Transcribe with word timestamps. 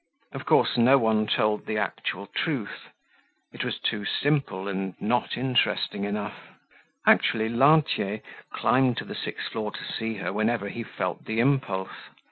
Of 0.31 0.47
course, 0.47 0.77
no 0.77 0.97
one 0.97 1.27
told 1.27 1.67
the 1.67 1.77
actual 1.77 2.25
truth. 2.25 2.89
It 3.53 3.63
was 3.63 3.77
too 3.77 4.03
simple 4.03 4.67
and 4.67 4.99
not 4.99 5.37
interesting 5.37 6.05
enough. 6.05 6.33
Actually 7.05 7.49
Lantier 7.49 8.21
climbed 8.51 8.97
to 8.97 9.05
the 9.05 9.13
sixth 9.13 9.51
floor 9.51 9.69
to 9.71 9.83
see 9.85 10.15
her 10.15 10.33
whenever 10.33 10.69
he 10.69 10.81
felt 10.81 11.25
the 11.25 11.39
impulse. 11.39 12.09